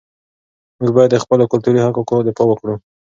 موږ 0.79 0.91
باید 0.95 1.11
د 1.13 1.17
خپلو 1.23 1.43
کلتوري 1.51 1.79
حقوقو 1.85 2.25
دفاع 2.27 2.45
وکړو. 2.47 2.75